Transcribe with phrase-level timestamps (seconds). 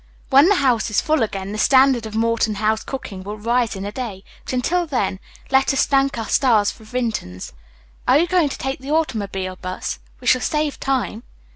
[0.31, 3.85] When the house is full again, the standard of Morton House cooking will rise in
[3.85, 5.19] a day, but until then
[5.51, 7.53] let us thank our stars for Vinton's.
[8.07, 9.99] Are you going to take the automobile bus?
[10.19, 11.21] We shall save time."